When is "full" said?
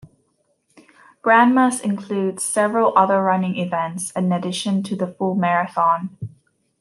5.05-5.35